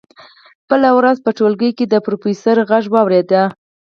[0.69, 3.31] بله ورځ هغه په ټولګي کې د پروفیسور غږ واورېد